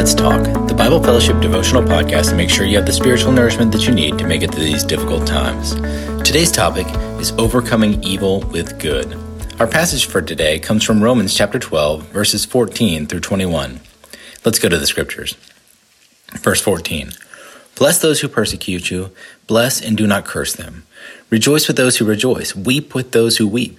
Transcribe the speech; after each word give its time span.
Let's 0.00 0.14
Talk, 0.14 0.42
the 0.66 0.72
Bible 0.74 1.02
Fellowship 1.02 1.42
devotional 1.42 1.82
podcast 1.82 2.30
to 2.30 2.34
make 2.34 2.48
sure 2.48 2.64
you 2.64 2.78
have 2.78 2.86
the 2.86 2.92
spiritual 2.92 3.32
nourishment 3.32 3.70
that 3.72 3.86
you 3.86 3.92
need 3.92 4.16
to 4.16 4.26
make 4.26 4.40
it 4.40 4.50
through 4.50 4.64
these 4.64 4.82
difficult 4.82 5.26
times. 5.26 5.74
Today's 6.26 6.50
topic 6.50 6.86
is 7.20 7.32
overcoming 7.32 8.02
evil 8.02 8.40
with 8.50 8.78
good. 8.78 9.14
Our 9.60 9.66
passage 9.66 10.06
for 10.06 10.22
today 10.22 10.58
comes 10.58 10.84
from 10.84 11.02
Romans 11.02 11.34
chapter 11.34 11.58
12, 11.58 12.04
verses 12.04 12.46
14 12.46 13.08
through 13.08 13.20
21. 13.20 13.80
Let's 14.42 14.58
go 14.58 14.70
to 14.70 14.78
the 14.78 14.86
scriptures. 14.86 15.36
Verse 16.30 16.62
14 16.62 17.12
Bless 17.74 17.98
those 17.98 18.22
who 18.22 18.28
persecute 18.28 18.90
you, 18.90 19.10
bless 19.46 19.82
and 19.82 19.98
do 19.98 20.06
not 20.06 20.24
curse 20.24 20.54
them. 20.54 20.86
Rejoice 21.28 21.68
with 21.68 21.76
those 21.76 21.98
who 21.98 22.06
rejoice, 22.06 22.56
weep 22.56 22.94
with 22.94 23.12
those 23.12 23.36
who 23.36 23.46
weep. 23.46 23.78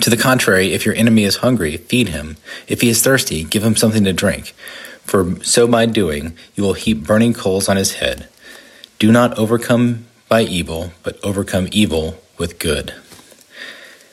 To 0.00 0.10
the 0.10 0.16
contrary, 0.16 0.72
if 0.72 0.84
your 0.84 0.94
enemy 0.94 1.24
is 1.24 1.36
hungry, 1.36 1.76
feed 1.76 2.08
him. 2.08 2.36
If 2.68 2.82
he 2.82 2.88
is 2.88 3.02
thirsty, 3.02 3.44
give 3.44 3.64
him 3.64 3.76
something 3.76 4.04
to 4.04 4.12
drink 4.12 4.54
for 5.06 5.42
so 5.44 5.66
by 5.68 5.86
doing 5.86 6.36
you 6.54 6.62
will 6.62 6.74
heap 6.74 7.06
burning 7.06 7.32
coals 7.32 7.68
on 7.68 7.76
his 7.76 7.94
head. 7.94 8.28
Do 8.98 9.12
not 9.12 9.38
overcome 9.38 10.06
by 10.28 10.42
evil, 10.42 10.92
but 11.02 11.22
overcome 11.22 11.68
evil 11.70 12.18
with 12.38 12.58
good. 12.58 12.94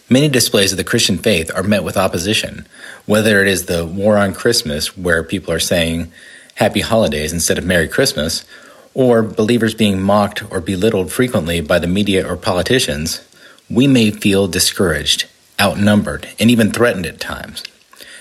Many 0.09 0.29
displays 0.29 0.71
of 0.71 0.77
the 0.77 0.83
Christian 0.83 1.17
faith 1.17 1.49
are 1.55 1.63
met 1.63 1.83
with 1.83 1.97
opposition, 1.97 2.67
whether 3.05 3.41
it 3.41 3.47
is 3.47 3.65
the 3.65 3.85
war 3.85 4.17
on 4.17 4.33
Christmas, 4.33 4.95
where 4.95 5.23
people 5.23 5.51
are 5.51 5.59
saying 5.59 6.11
Happy 6.55 6.81
Holidays 6.81 7.33
instead 7.33 7.57
of 7.57 7.65
Merry 7.65 7.87
Christmas, 7.87 8.45
or 8.93 9.23
believers 9.23 9.73
being 9.73 10.01
mocked 10.01 10.43
or 10.51 10.61
belittled 10.61 11.11
frequently 11.11 11.61
by 11.61 11.79
the 11.79 11.87
media 11.87 12.27
or 12.29 12.37
politicians, 12.37 13.27
we 13.69 13.87
may 13.87 14.11
feel 14.11 14.47
discouraged, 14.47 15.25
outnumbered, 15.59 16.27
and 16.39 16.49
even 16.51 16.71
threatened 16.71 17.05
at 17.05 17.19
times. 17.19 17.63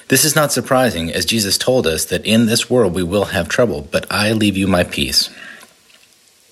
This 0.08 0.25
is 0.25 0.36
not 0.36 0.52
surprising, 0.52 1.11
as 1.11 1.25
Jesus 1.25 1.56
told 1.56 1.86
us 1.86 2.05
that 2.05 2.27
in 2.27 2.47
this 2.47 2.69
world 2.69 2.94
we 2.94 3.02
will 3.02 3.27
have 3.27 3.48
trouble, 3.48 3.89
but 3.91 4.06
I 4.11 4.33
leave 4.33 4.56
you 4.56 4.66
my 4.66 4.84
peace. 4.84 5.30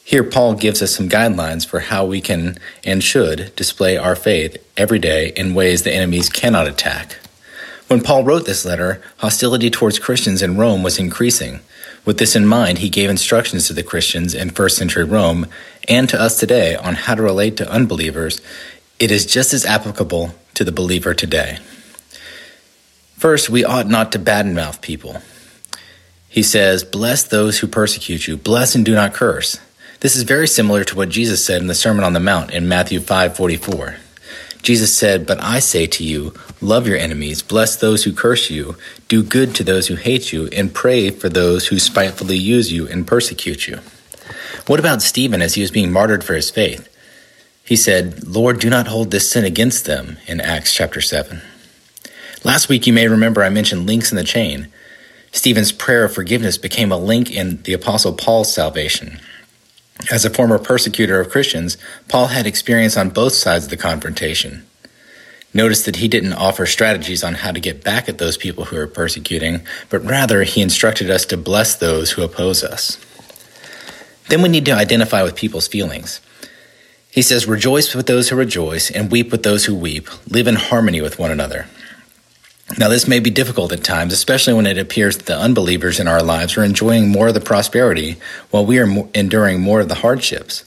Here, 0.03 0.25
Paul 0.25 0.55
gives 0.55 0.83
us 0.83 0.95
some 0.95 1.09
guidelines 1.09 1.67
for 1.67 1.81
how 1.81 2.05
we 2.05 2.20
can 2.20 2.59
and 2.83 3.05
should 3.05 3.55
display 3.55 3.97
our 3.97 4.17
faith 4.17 4.56
every 4.77 4.98
day 4.98 5.33
in 5.37 5.55
ways 5.55 5.83
the 5.83 5.92
enemies 5.92 6.28
cannot 6.28 6.67
attack. 6.67 7.19
When 7.87 8.00
Paul 8.00 8.25
wrote 8.25 8.47
this 8.47 8.65
letter, 8.65 9.03
hostility 9.19 9.70
towards 9.70 9.98
Christians 9.98 10.42
in 10.42 10.56
Rome 10.56 10.83
was 10.83 10.98
increasing. 10.98 11.61
With 12.05 12.19
this 12.19 12.34
in 12.34 12.47
mind, 12.47 12.78
he 12.78 12.89
gave 12.89 13.11
instructions 13.11 13.67
to 13.67 13.72
the 13.72 13.83
Christians 13.83 14.34
in 14.34 14.50
first 14.50 14.77
century 14.77 15.05
Rome 15.05 15.47
and 15.89 16.09
to 16.09 16.20
us 16.20 16.41
today 16.41 16.77
on 16.77 16.94
how 16.94 17.15
to 17.15 17.22
relate 17.22 17.56
to 17.59 17.70
unbelievers. 17.70 18.41
It 18.98 19.11
is 19.11 19.27
just 19.27 19.53
as 19.53 19.67
applicable 19.67 20.34
to 20.55 20.65
the 20.65 20.73
believer 20.73 21.15
today. 21.15 21.59
First, 23.17 23.51
we 23.51 23.65
ought 23.65 23.87
not 23.87 24.12
to 24.12 24.19
badmouth 24.19 24.81
people. 24.81 25.20
He 26.29 26.43
says, 26.43 26.84
Bless 26.84 27.23
those 27.23 27.59
who 27.59 27.67
persecute 27.67 28.27
you, 28.27 28.37
bless 28.37 28.75
and 28.75 28.84
do 28.84 28.95
not 28.95 29.12
curse. 29.12 29.59
This 30.00 30.16
is 30.16 30.22
very 30.22 30.49
similar 30.49 30.83
to 30.84 30.97
what 30.97 31.11
Jesus 31.11 31.44
said 31.44 31.61
in 31.61 31.66
the 31.66 31.75
Sermon 31.75 32.05
on 32.05 32.15
the 32.15 32.21
Mount 32.21 32.53
in 32.53 32.66
Matthew 32.66 33.00
5:44. 33.00 33.97
Jesus 34.62 34.94
said, 34.94 35.27
"But 35.27 35.43
I 35.43 35.59
say 35.59 35.87
to 35.87 36.05
you, 36.05 36.33
love 36.62 36.87
your 36.87 36.97
enemies, 36.97 37.43
bless 37.43 37.77
those 37.77 38.05
who 38.05 38.12
curse 38.12 38.49
you, 38.49 38.77
do 39.09 39.22
good 39.22 39.55
to 39.56 39.65
those 39.65 39.88
who 39.88 39.97
hate 39.97 40.32
you, 40.32 40.49
and 40.53 40.72
pray 40.72 41.11
for 41.11 41.28
those 41.28 41.67
who 41.67 41.78
spitefully 41.78 42.38
use 42.38 42.72
you 42.72 42.88
and 42.88 43.06
persecute 43.06 43.69
you." 43.69 43.81
What 44.67 44.81
about 44.81 45.03
Stephen 45.03 45.43
as 45.43 45.55
he 45.55 45.61
was 45.61 45.71
being 45.71 45.93
martyred 45.93 46.25
for 46.25 46.34
his 46.34 46.50
faith? 46.50 46.88
He 47.70 47.76
said, 47.76 48.26
"Lord, 48.26 48.58
do 48.58 48.69
not 48.69 48.88
hold 48.88 49.12
this 49.12 49.31
sin 49.31 49.44
against 49.44 49.84
them" 49.84 50.19
in 50.26 50.41
Acts 50.41 50.75
chapter 50.75 51.00
7. 51.00 51.41
Last 52.42 52.69
week, 52.69 52.84
you 52.84 52.92
may 52.92 53.06
remember 53.06 53.44
I 53.44 53.48
mentioned 53.48 53.86
links 53.86 54.10
in 54.10 54.16
the 54.16 54.25
chain. 54.25 54.66
Stephen's 55.31 55.70
prayer 55.70 56.03
of 56.03 56.12
forgiveness 56.12 56.58
became 56.58 56.91
a 56.91 56.98
link 56.98 57.31
in 57.31 57.62
the 57.62 57.72
Apostle 57.72 58.12
Paul's 58.12 58.53
salvation. 58.53 59.20
As 60.10 60.25
a 60.25 60.31
former 60.31 60.58
persecutor 60.58 61.20
of 61.20 61.31
Christians, 61.31 61.78
Paul 62.08 62.26
had 62.26 62.44
experience 62.44 62.97
on 62.97 63.10
both 63.10 63.34
sides 63.34 63.66
of 63.66 63.70
the 63.70 63.76
confrontation. 63.76 64.64
Notice 65.54 65.82
that 65.82 65.97
he 66.02 66.08
didn't 66.08 66.32
offer 66.32 66.66
strategies 66.66 67.22
on 67.22 67.34
how 67.34 67.52
to 67.52 67.60
get 67.60 67.84
back 67.84 68.08
at 68.08 68.19
those 68.19 68.37
people 68.37 68.64
who 68.64 68.78
are 68.78 68.88
persecuting, 68.88 69.60
but 69.91 70.04
rather 70.04 70.42
he 70.42 70.60
instructed 70.60 71.08
us 71.08 71.25
to 71.26 71.37
bless 71.37 71.76
those 71.76 72.10
who 72.10 72.22
oppose 72.22 72.64
us. 72.64 72.98
Then 74.28 74.42
we 74.42 74.48
need 74.48 74.64
to 74.64 74.72
identify 74.72 75.22
with 75.22 75.37
people's 75.37 75.69
feelings. 75.69 76.19
He 77.10 77.22
says, 77.22 77.48
Rejoice 77.48 77.94
with 77.94 78.06
those 78.06 78.28
who 78.28 78.37
rejoice, 78.37 78.91
and 78.91 79.10
weep 79.10 79.32
with 79.32 79.43
those 79.43 79.65
who 79.65 79.75
weep. 79.75 80.09
Live 80.31 80.47
in 80.47 80.54
harmony 80.54 81.00
with 81.00 81.19
one 81.19 81.31
another. 81.31 81.66
Now, 82.78 82.88
this 82.88 83.09
may 83.09 83.19
be 83.19 83.31
difficult 83.31 83.72
at 83.72 83.82
times, 83.82 84.12
especially 84.12 84.54
when 84.54 84.66
it 84.66 84.78
appears 84.78 85.16
that 85.16 85.26
the 85.26 85.37
unbelievers 85.37 85.99
in 85.99 86.06
our 86.06 86.22
lives 86.22 86.56
are 86.56 86.62
enjoying 86.62 87.09
more 87.09 87.28
of 87.28 87.34
the 87.34 87.41
prosperity 87.41 88.16
while 88.50 88.65
we 88.65 88.78
are 88.78 89.09
enduring 89.12 89.60
more 89.60 89.81
of 89.81 89.88
the 89.88 89.97
hardships. 89.97 90.65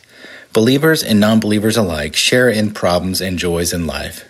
Believers 0.51 1.01
and 1.01 1.19
non 1.19 1.39
believers 1.39 1.77
alike 1.77 2.15
share 2.15 2.49
in 2.49 2.73
problems 2.73 3.21
and 3.21 3.39
joys 3.39 3.71
in 3.71 3.87
life. 3.87 4.29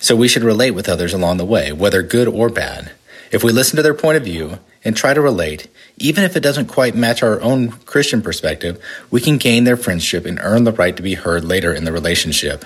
So 0.00 0.14
we 0.14 0.28
should 0.28 0.44
relate 0.44 0.70
with 0.70 0.88
others 0.88 1.12
along 1.12 1.38
the 1.38 1.44
way, 1.44 1.72
whether 1.72 2.02
good 2.02 2.28
or 2.28 2.48
bad. 2.48 2.92
If 3.32 3.42
we 3.42 3.50
listen 3.50 3.76
to 3.76 3.82
their 3.82 3.94
point 3.94 4.16
of 4.16 4.22
view 4.22 4.60
and 4.84 4.96
try 4.96 5.14
to 5.14 5.20
relate, 5.20 5.68
even 5.96 6.24
if 6.24 6.36
it 6.36 6.42
doesn't 6.42 6.66
quite 6.66 6.94
match 6.94 7.22
our 7.22 7.40
own 7.40 7.70
Christian 7.70 8.22
perspective, 8.22 8.82
we 9.10 9.20
can 9.20 9.36
gain 9.36 9.64
their 9.64 9.76
friendship 9.76 10.24
and 10.24 10.38
earn 10.42 10.64
the 10.64 10.72
right 10.72 10.96
to 10.96 11.02
be 11.02 11.14
heard 11.14 11.44
later 11.44 11.72
in 11.72 11.84
the 11.84 11.92
relationship. 11.92 12.64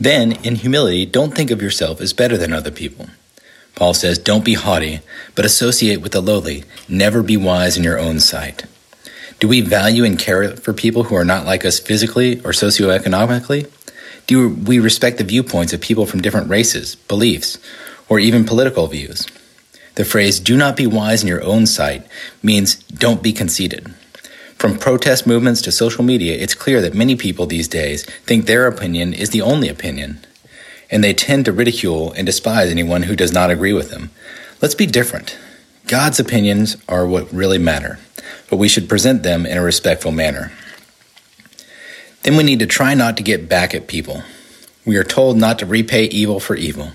Then, 0.00 0.32
in 0.44 0.56
humility, 0.56 1.06
don't 1.06 1.34
think 1.34 1.50
of 1.50 1.62
yourself 1.62 2.00
as 2.00 2.12
better 2.12 2.36
than 2.36 2.52
other 2.52 2.70
people. 2.70 3.08
Paul 3.74 3.94
says, 3.94 4.18
Don't 4.18 4.44
be 4.44 4.54
haughty, 4.54 5.00
but 5.34 5.44
associate 5.44 6.00
with 6.00 6.12
the 6.12 6.20
lowly. 6.20 6.64
Never 6.88 7.22
be 7.22 7.36
wise 7.36 7.76
in 7.76 7.84
your 7.84 7.98
own 7.98 8.20
sight. 8.20 8.64
Do 9.38 9.48
we 9.48 9.60
value 9.60 10.04
and 10.04 10.18
care 10.18 10.56
for 10.56 10.72
people 10.72 11.04
who 11.04 11.16
are 11.16 11.24
not 11.24 11.46
like 11.46 11.64
us 11.64 11.78
physically 11.78 12.38
or 12.40 12.52
socioeconomically? 12.52 13.70
Do 14.26 14.50
we 14.50 14.78
respect 14.78 15.18
the 15.18 15.24
viewpoints 15.24 15.72
of 15.72 15.80
people 15.80 16.06
from 16.06 16.22
different 16.22 16.48
races, 16.48 16.94
beliefs, 16.94 17.58
or 18.08 18.20
even 18.20 18.44
political 18.44 18.86
views? 18.86 19.26
The 19.94 20.04
phrase, 20.04 20.40
do 20.40 20.56
not 20.56 20.76
be 20.76 20.86
wise 20.86 21.22
in 21.22 21.28
your 21.28 21.44
own 21.44 21.66
sight, 21.66 22.06
means 22.42 22.76
don't 22.76 23.22
be 23.22 23.32
conceited. 23.32 23.94
From 24.56 24.78
protest 24.78 25.26
movements 25.26 25.60
to 25.62 25.72
social 25.72 26.04
media, 26.04 26.34
it's 26.38 26.54
clear 26.54 26.80
that 26.80 26.94
many 26.94 27.16
people 27.16 27.46
these 27.46 27.68
days 27.68 28.04
think 28.24 28.46
their 28.46 28.66
opinion 28.66 29.12
is 29.12 29.30
the 29.30 29.42
only 29.42 29.68
opinion 29.68 30.24
and 30.92 31.02
they 31.02 31.14
tend 31.14 31.46
to 31.46 31.52
ridicule 31.52 32.12
and 32.12 32.26
despise 32.26 32.70
anyone 32.70 33.04
who 33.04 33.16
does 33.16 33.32
not 33.32 33.50
agree 33.50 33.72
with 33.72 33.90
them. 33.90 34.10
Let's 34.60 34.74
be 34.74 34.86
different. 34.86 35.38
God's 35.88 36.20
opinions 36.20 36.76
are 36.86 37.06
what 37.06 37.32
really 37.32 37.58
matter, 37.58 37.98
but 38.50 38.58
we 38.58 38.68
should 38.68 38.90
present 38.90 39.22
them 39.22 39.46
in 39.46 39.56
a 39.56 39.62
respectful 39.62 40.12
manner. 40.12 40.52
Then 42.22 42.36
we 42.36 42.44
need 42.44 42.60
to 42.60 42.66
try 42.66 42.94
not 42.94 43.16
to 43.16 43.22
get 43.22 43.48
back 43.48 43.74
at 43.74 43.88
people. 43.88 44.22
We 44.84 44.96
are 44.96 45.02
told 45.02 45.38
not 45.38 45.58
to 45.60 45.66
repay 45.66 46.04
evil 46.04 46.38
for 46.38 46.54
evil. 46.54 46.92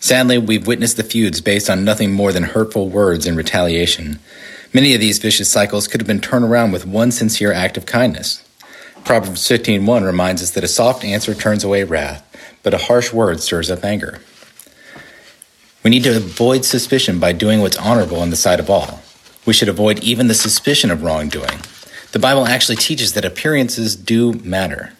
Sadly, 0.00 0.38
we've 0.38 0.66
witnessed 0.66 0.96
the 0.96 1.02
feuds 1.02 1.40
based 1.40 1.68
on 1.68 1.84
nothing 1.84 2.12
more 2.12 2.32
than 2.32 2.44
hurtful 2.44 2.88
words 2.88 3.26
and 3.26 3.36
retaliation. 3.36 4.18
Many 4.72 4.94
of 4.94 5.00
these 5.00 5.18
vicious 5.18 5.50
cycles 5.50 5.88
could 5.88 6.00
have 6.00 6.06
been 6.06 6.20
turned 6.20 6.44
around 6.44 6.72
with 6.72 6.86
one 6.86 7.10
sincere 7.10 7.52
act 7.52 7.76
of 7.76 7.86
kindness. 7.86 8.42
Proverbs 9.04 9.48
15:1 9.48 10.04
reminds 10.04 10.42
us 10.42 10.50
that 10.50 10.64
a 10.64 10.68
soft 10.68 11.04
answer 11.04 11.34
turns 11.34 11.64
away 11.64 11.84
wrath, 11.84 12.22
but 12.62 12.74
a 12.74 12.78
harsh 12.78 13.12
word 13.12 13.40
stirs 13.40 13.70
up 13.70 13.84
anger. 13.84 14.20
We 15.82 15.90
need 15.90 16.04
to 16.04 16.16
avoid 16.16 16.64
suspicion 16.64 17.18
by 17.18 17.32
doing 17.32 17.60
what's 17.60 17.76
honorable 17.76 18.22
in 18.22 18.30
the 18.30 18.36
sight 18.36 18.60
of 18.60 18.68
all. 18.68 19.00
We 19.46 19.54
should 19.54 19.68
avoid 19.68 20.00
even 20.00 20.28
the 20.28 20.34
suspicion 20.34 20.90
of 20.90 21.02
wrongdoing. 21.02 21.60
The 22.12 22.18
Bible 22.18 22.46
actually 22.46 22.76
teaches 22.76 23.14
that 23.14 23.24
appearances 23.24 23.96
do 23.96 24.34
matter. 24.44 24.92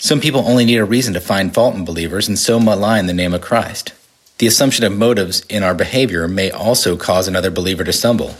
Some 0.00 0.20
people 0.20 0.44
only 0.46 0.64
need 0.64 0.76
a 0.76 0.84
reason 0.84 1.12
to 1.14 1.20
find 1.20 1.52
fault 1.52 1.74
in 1.74 1.84
believers 1.84 2.28
and 2.28 2.38
so 2.38 2.60
malign 2.60 3.06
the 3.06 3.12
name 3.12 3.34
of 3.34 3.40
Christ. 3.40 3.92
The 4.38 4.46
assumption 4.46 4.84
of 4.84 4.96
motives 4.96 5.44
in 5.48 5.64
our 5.64 5.74
behavior 5.74 6.28
may 6.28 6.50
also 6.50 6.96
cause 6.96 7.26
another 7.26 7.50
believer 7.50 7.82
to 7.82 7.92
stumble. 7.92 8.36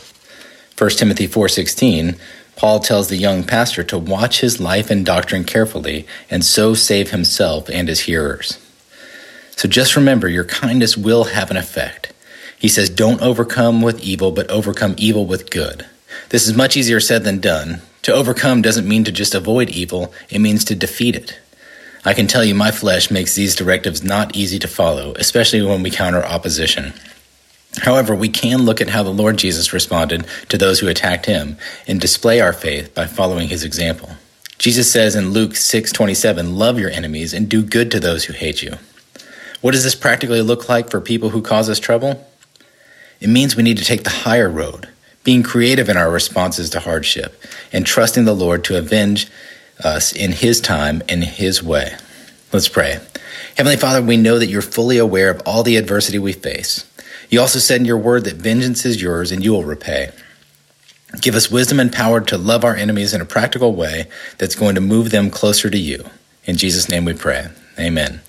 1 0.77 0.91
Timothy 0.91 1.27
4:16 1.27 2.15
Paul 2.55 2.79
tells 2.79 3.09
the 3.09 3.17
young 3.17 3.43
pastor 3.43 3.83
to 3.83 3.97
watch 3.97 4.39
his 4.39 4.61
life 4.61 4.89
and 4.89 5.05
doctrine 5.05 5.43
carefully 5.43 6.05
and 6.29 6.43
so 6.43 6.73
save 6.73 7.11
himself 7.11 7.69
and 7.69 7.87
his 7.87 8.01
hearers. 8.01 8.57
So 9.57 9.67
just 9.67 9.97
remember, 9.97 10.29
your 10.29 10.45
kindness 10.45 10.95
will 10.95 11.25
have 11.25 11.51
an 11.51 11.57
effect. 11.57 12.13
He 12.57 12.69
says, 12.69 12.89
Don't 12.89 13.21
overcome 13.21 13.81
with 13.81 14.01
evil, 14.01 14.31
but 14.31 14.49
overcome 14.49 14.95
evil 14.97 15.25
with 15.25 15.49
good. 15.49 15.85
This 16.29 16.47
is 16.47 16.55
much 16.55 16.77
easier 16.77 17.01
said 17.01 17.25
than 17.25 17.39
done. 17.39 17.81
To 18.03 18.13
overcome 18.13 18.61
doesn't 18.61 18.87
mean 18.87 19.03
to 19.03 19.11
just 19.11 19.35
avoid 19.35 19.69
evil, 19.69 20.13
it 20.29 20.39
means 20.39 20.63
to 20.65 20.75
defeat 20.75 21.15
it. 21.15 21.39
I 22.05 22.13
can 22.13 22.27
tell 22.27 22.45
you 22.45 22.55
my 22.55 22.71
flesh 22.71 23.11
makes 23.11 23.35
these 23.35 23.55
directives 23.55 24.03
not 24.03 24.35
easy 24.35 24.57
to 24.59 24.67
follow, 24.67 25.13
especially 25.17 25.61
when 25.61 25.83
we 25.83 25.91
counter 25.91 26.23
opposition. 26.23 26.93
However, 27.81 28.15
we 28.15 28.29
can 28.29 28.63
look 28.63 28.81
at 28.81 28.89
how 28.89 29.03
the 29.03 29.09
Lord 29.09 29.37
Jesus 29.37 29.73
responded 29.73 30.25
to 30.49 30.57
those 30.57 30.79
who 30.79 30.87
attacked 30.87 31.25
him 31.25 31.57
and 31.87 31.99
display 31.99 32.39
our 32.39 32.53
faith 32.53 32.93
by 32.93 33.05
following 33.05 33.49
his 33.49 33.63
example. 33.63 34.11
Jesus 34.57 34.91
says 34.91 35.15
in 35.15 35.31
Luke 35.31 35.55
6:27, 35.55 36.57
"Love 36.57 36.79
your 36.79 36.89
enemies 36.89 37.33
and 37.33 37.47
do 37.47 37.61
good 37.61 37.91
to 37.91 37.99
those 37.99 38.25
who 38.25 38.33
hate 38.33 38.61
you." 38.61 38.77
What 39.61 39.71
does 39.71 39.83
this 39.83 39.95
practically 39.95 40.41
look 40.41 40.67
like 40.67 40.89
for 40.89 41.01
people 41.01 41.29
who 41.29 41.41
cause 41.41 41.69
us 41.69 41.79
trouble? 41.79 42.27
It 43.21 43.29
means 43.29 43.55
we 43.55 43.63
need 43.63 43.77
to 43.77 43.85
take 43.85 44.03
the 44.03 44.09
higher 44.09 44.49
road, 44.49 44.87
being 45.23 45.43
creative 45.43 45.89
in 45.89 45.97
our 45.97 46.09
responses 46.09 46.69
to 46.71 46.79
hardship 46.79 47.41
and 47.71 47.85
trusting 47.85 48.25
the 48.25 48.35
Lord 48.35 48.63
to 48.65 48.77
avenge 48.77 49.27
us 49.83 50.11
in 50.11 50.31
his 50.31 50.61
time 50.61 51.01
and 51.09 51.23
his 51.23 51.63
way. 51.63 51.95
Let's 52.51 52.67
pray. 52.67 52.99
Heavenly 53.57 53.77
Father, 53.77 54.01
we 54.01 54.17
know 54.17 54.39
that 54.39 54.47
you're 54.47 54.61
fully 54.61 54.97
aware 54.97 55.29
of 55.29 55.41
all 55.45 55.63
the 55.63 55.77
adversity 55.77 56.17
we 56.17 56.33
face. 56.33 56.85
You 57.29 57.41
also 57.41 57.59
said 57.59 57.79
in 57.81 57.85
your 57.85 57.97
word 57.97 58.23
that 58.23 58.37
vengeance 58.37 58.85
is 58.85 59.01
yours 59.01 59.31
and 59.31 59.43
you 59.43 59.51
will 59.51 59.63
repay. 59.63 60.11
Give 61.21 61.35
us 61.35 61.51
wisdom 61.51 61.79
and 61.79 61.91
power 61.91 62.21
to 62.21 62.37
love 62.37 62.63
our 62.63 62.75
enemies 62.75 63.13
in 63.13 63.21
a 63.21 63.25
practical 63.25 63.73
way 63.73 64.07
that's 64.37 64.55
going 64.55 64.75
to 64.75 64.81
move 64.81 65.09
them 65.09 65.29
closer 65.29 65.69
to 65.69 65.77
you. 65.77 66.05
In 66.45 66.55
Jesus' 66.55 66.89
name 66.89 67.05
we 67.05 67.13
pray. 67.13 67.49
Amen. 67.79 68.21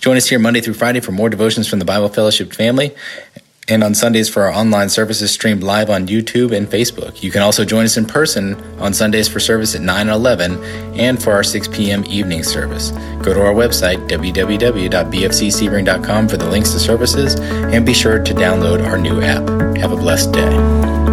Join 0.00 0.16
us 0.16 0.28
here 0.28 0.38
Monday 0.38 0.60
through 0.60 0.74
Friday 0.74 1.00
for 1.00 1.12
more 1.12 1.30
devotions 1.30 1.68
from 1.68 1.78
the 1.78 1.84
Bible 1.84 2.08
Fellowship 2.08 2.52
family 2.52 2.94
and 3.68 3.82
on 3.82 3.94
Sundays 3.94 4.28
for 4.28 4.42
our 4.42 4.52
online 4.52 4.88
services 4.88 5.30
streamed 5.30 5.62
live 5.62 5.90
on 5.90 6.06
YouTube 6.06 6.56
and 6.56 6.68
Facebook. 6.68 7.22
You 7.22 7.30
can 7.30 7.42
also 7.42 7.64
join 7.64 7.84
us 7.84 7.96
in 7.96 8.06
person 8.06 8.54
on 8.78 8.94
Sundays 8.94 9.28
for 9.28 9.40
service 9.40 9.74
at 9.74 9.80
9 9.80 10.02
and 10.02 10.10
11 10.10 10.62
and 10.98 11.22
for 11.22 11.32
our 11.32 11.42
6 11.42 11.68
p.m. 11.68 12.04
evening 12.06 12.42
service. 12.42 12.90
Go 13.22 13.34
to 13.34 13.42
our 13.42 13.54
website, 13.54 14.08
www.bfcsebring.com 14.08 16.28
for 16.28 16.36
the 16.36 16.48
links 16.48 16.72
to 16.72 16.78
services, 16.78 17.34
and 17.34 17.84
be 17.84 17.94
sure 17.94 18.22
to 18.22 18.34
download 18.34 18.86
our 18.86 18.98
new 18.98 19.20
app. 19.20 19.48
Have 19.78 19.92
a 19.92 19.96
blessed 19.96 20.32
day. 20.32 21.05